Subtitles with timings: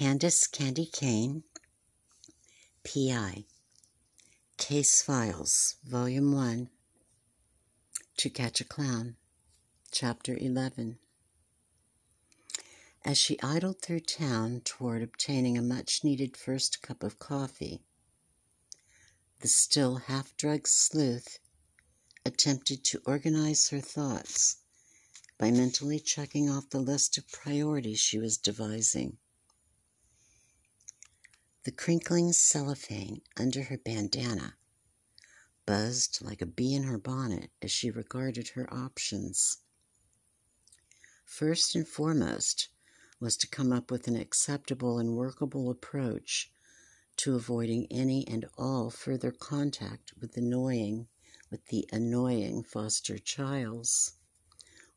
[0.00, 1.44] Kandace Kandy Kane,
[2.84, 3.44] PI,
[4.56, 6.70] Case Files, Volume 1,
[8.16, 9.16] To Catch a Clown,
[9.92, 10.98] Chapter 11.
[13.04, 17.82] As she idled through town toward obtaining a much needed first cup of coffee,
[19.40, 21.40] the still half drugged sleuth
[22.24, 24.60] attempted to organize her thoughts
[25.36, 29.18] by mentally checking off the list of priorities she was devising.
[31.64, 34.56] The crinkling cellophane under her bandana
[35.66, 39.58] buzzed like a bee in her bonnet as she regarded her options.
[41.26, 42.68] First and foremost
[43.20, 46.50] was to come up with an acceptable and workable approach
[47.16, 51.08] to avoiding any and all further contact with the annoying
[51.50, 54.14] with the annoying foster Childs.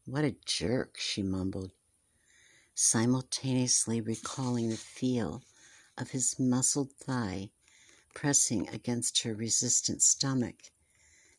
[0.06, 1.72] What a jerk, she mumbled,
[2.74, 5.44] simultaneously recalling the feel
[5.98, 7.50] of his muscled thigh
[8.14, 10.72] pressing against her resistant stomach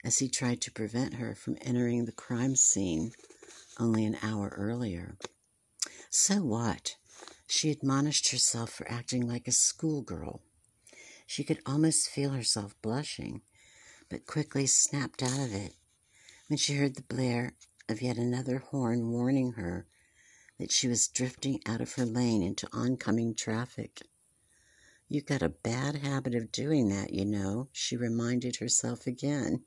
[0.05, 3.12] as he tried to prevent her from entering the crime scene
[3.78, 5.17] only an hour earlier.
[6.11, 6.97] So what?
[7.47, 10.43] She admonished herself for acting like a schoolgirl.
[11.27, 13.43] She could almost feel herself blushing,
[14.09, 15.75] but quickly snapped out of it
[16.48, 17.55] when she heard the blare
[17.89, 19.87] of yet another horn warning her
[20.59, 24.03] that she was drifting out of her lane into oncoming traffic.
[25.15, 29.65] You've got a bad habit of doing that, you know, she reminded herself again,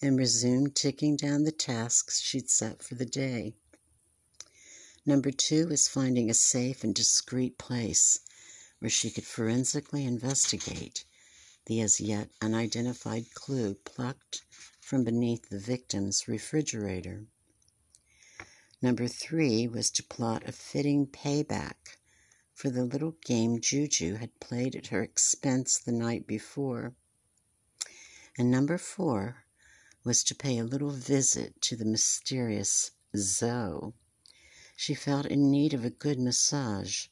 [0.00, 3.52] and resumed ticking down the tasks she'd set for the day.
[5.04, 8.20] Number two was finding a safe and discreet place
[8.78, 11.04] where she could forensically investigate
[11.66, 14.44] the as yet unidentified clue plucked
[14.80, 17.26] from beneath the victim's refrigerator.
[18.80, 21.98] Number three was to plot a fitting payback
[22.54, 26.94] for the little game Juju had played at her expense the night before.
[28.38, 29.44] And number four
[30.04, 33.92] was to pay a little visit to the mysterious Zoe.
[34.76, 37.08] She felt in need of a good massage,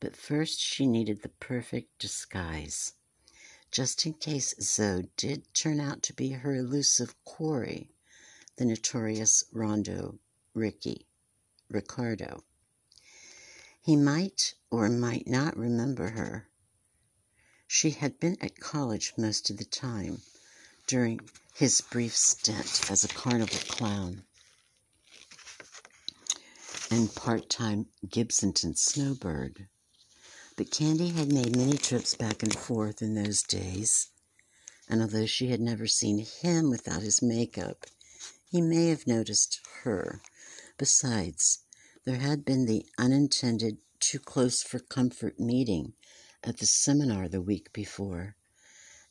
[0.00, 2.94] but first she needed the perfect disguise
[3.72, 7.90] just in case Zoe did turn out to be her elusive quarry,
[8.56, 10.18] the notorious Rondo
[10.52, 11.06] Ricky
[11.70, 12.44] Ricardo.
[13.84, 16.48] He might or might not remember her.
[17.66, 20.22] She had been at college most of the time
[20.86, 21.20] during
[21.54, 24.24] his brief stint as a carnival clown
[26.92, 29.66] and part time Gibsonton snowbird.
[30.56, 34.10] But Kandy had made many trips back and forth in those days,
[34.88, 37.86] and although she had never seen him without his makeup,
[38.44, 40.20] he may have noticed her.
[40.78, 41.61] Besides,
[42.04, 45.92] there had been the unintended too close for comfort meeting
[46.42, 48.34] at the seminar the week before,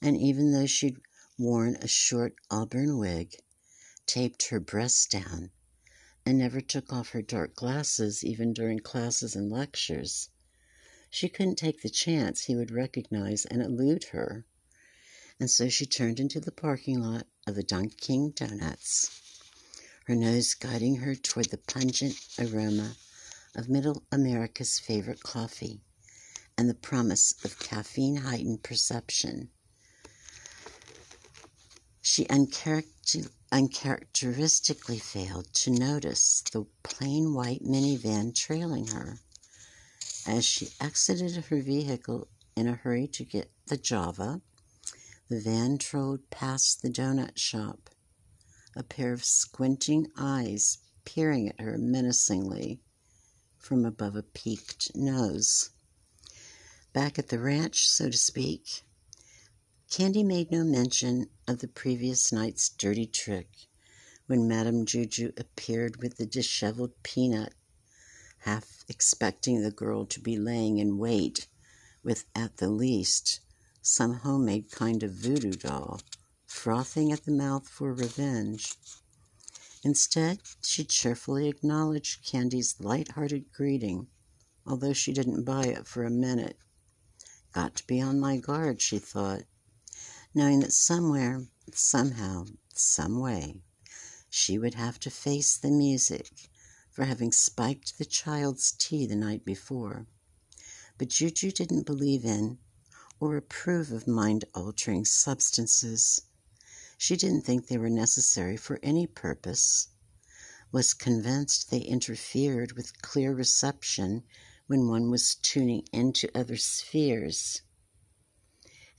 [0.02, 0.97] and even though she'd
[1.40, 3.34] worn a short auburn wig,
[4.06, 5.52] taped her breasts down,
[6.25, 10.29] and never took off her dark glasses even during classes and lectures,
[11.09, 14.46] she couldn't take the chance he would recognize and elude her,
[15.40, 19.31] and so she turned into the parking lot of the Dunkin' Donuts,
[20.06, 22.95] her nose guiding her toward the pungent aroma
[23.56, 25.81] of Middle America's favorite coffee
[26.57, 29.50] and the promise of caffeine heightened perception.
[32.01, 32.28] She
[33.51, 39.19] uncharacteristically failed to notice the plain white minivan trailing her.
[40.28, 44.41] As she exited her vehicle in a hurry to get the Java,
[45.29, 47.91] the van trolled past the donut shop,
[48.76, 52.80] a pair of squinting eyes peering at her menacingly
[53.58, 55.72] from above a peaked nose.
[56.94, 58.84] Back at the ranch, so to speak,
[59.90, 63.50] Kandy made no mention of the previous night's dirty trick
[64.28, 67.53] when Madame Juju appeared with the disheveled peanut
[68.40, 71.47] half expecting the girl to be laying in wait
[72.03, 73.40] with, at the least,
[73.82, 76.02] some homemade kind of voodoo doll,
[76.52, 78.76] frothing at the mouth for revenge.
[79.84, 84.08] Instead, she cheerfully acknowledged Kandy's light-hearted greeting,
[84.68, 86.58] although she didn't buy it for a minute.
[87.53, 89.44] Got to be on my guard, she thought,
[90.36, 93.56] knowing that somewhere, somehow, some way,
[94.30, 96.50] she would have to face the music
[96.92, 100.06] for having spiked the child's tea the night before.
[100.98, 102.59] But Juju didn't believe in
[103.20, 106.22] or approve of mind altering substances.
[107.03, 109.88] She didn't think they were necessary for any purpose,
[110.72, 114.22] was convinced they interfered with clear reception
[114.68, 117.64] when one was tuning into other spheres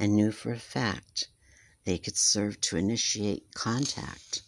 [0.00, 1.28] and knew for a fact
[1.84, 4.42] they could serve to initiate contact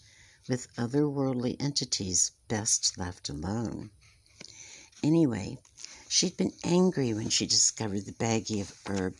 [0.49, 3.93] with otherworldly entities best left alone.
[5.01, 5.59] Anyway,
[6.09, 9.17] she'd been angry when she discovered the baggie of herb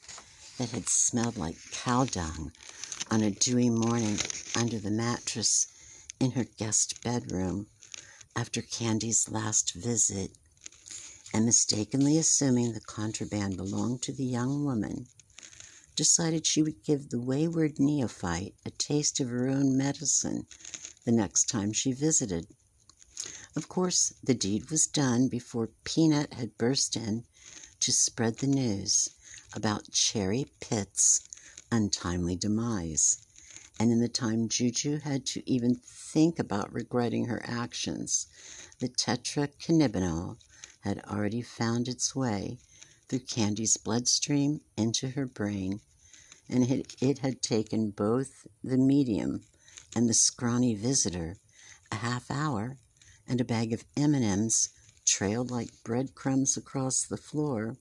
[0.59, 2.51] that had smelled like cow dung
[3.11, 4.19] on a dewy morning
[4.56, 5.67] under the mattress
[6.21, 7.67] in her guest bedroom
[8.37, 10.33] after Kandy's last visit,
[11.33, 15.06] and mistakenly assuming the contraband belonged to the young woman,
[15.97, 20.47] decided she would give the wayward neophyte a taste of her own medicine
[21.05, 22.47] the next time she visited.
[23.57, 27.25] Of course, the deed was done before Peanut had burst in
[27.81, 29.11] to spread the news
[29.53, 31.21] about Cherry Pitt's
[31.75, 33.26] untimely demise.
[33.81, 38.29] And in the time Juju had to even think about regretting her actions,
[38.79, 40.37] the tetracannabinol
[40.82, 42.59] had already found its way
[43.09, 45.81] through Kandy's bloodstream into her brain,
[46.49, 49.43] and it, it had taken both the medium
[49.97, 51.38] and the scrawny visitor
[51.91, 52.76] a half hour
[53.26, 54.69] and a bag of M&Ms
[55.05, 57.79] trailed like breadcrumbs across the floor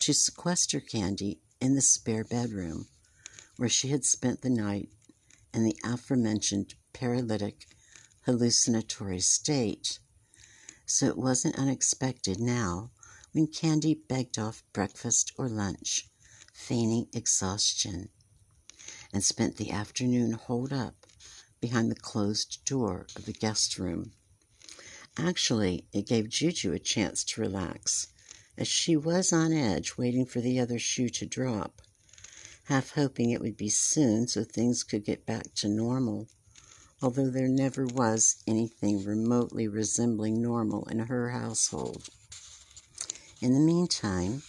[0.00, 2.88] to sequester Kandy in the spare bedroom
[3.56, 4.88] where she had spent the night
[5.52, 7.66] in the aforementioned paralytic
[8.22, 9.98] hallucinatory state.
[10.86, 12.90] So it wasn't unexpected now
[13.32, 16.08] when Kandy begged off breakfast or lunch,
[16.52, 18.08] feigning exhaustion,
[19.12, 21.06] and spent the afternoon holed up
[21.60, 24.12] behind the closed door of the guest room.
[25.16, 28.08] Actually, it gave Juju a chance to relax,
[28.58, 31.80] as she was on edge waiting for the other shoe to drop
[32.64, 36.26] half hoping it would be soon so things could get back to normal,
[37.02, 42.08] although there never was anything remotely resembling normal in her household.
[43.40, 44.42] In the meantime,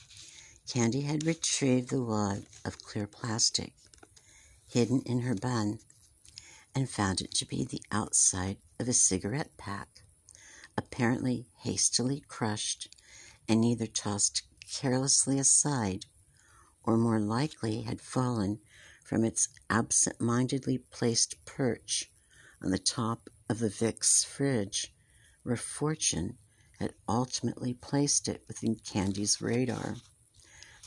[0.67, 3.73] Kandy had retrieved the wad of clear plastic
[4.67, 5.79] hidden in her bun
[6.73, 10.01] and found it to be the outside of a cigarette pack,
[10.77, 12.93] apparently hastily crushed
[13.47, 16.05] and either tossed carelessly aside
[16.85, 18.59] or more likely had fallen
[19.03, 22.11] from its absent mindedly placed perch
[22.61, 24.93] on the top of the Vic's fridge,
[25.43, 26.37] where fortune
[26.79, 29.95] had ultimately placed it within Kandy's radar.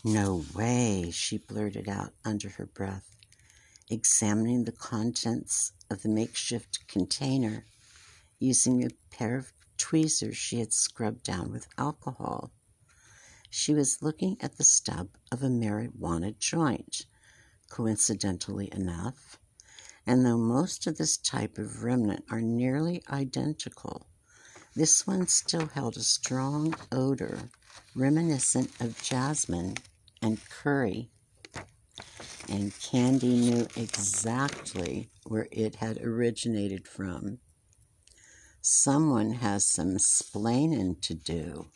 [0.05, 3.17] No way, she blurted out under her breath,
[3.91, 7.65] examining the contents of the makeshift container
[8.39, 12.53] using a pair of tweezers she had scrubbed down with alcohol.
[13.51, 17.07] She was looking at the stub of a marijuana joint,
[17.71, 19.39] coincidentally enough,
[20.07, 24.07] and though most of this type of remnant are nearly identical,
[24.75, 27.51] this one still held a strong odor
[27.95, 29.75] reminiscent of jasmine
[30.21, 31.11] and curry.
[32.49, 37.39] And Kandy knew exactly where it had originated from.
[38.61, 41.67] Someone has some splaining to do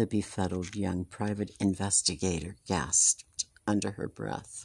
[0.00, 4.64] the befuddled young private investigator gasped under her breath.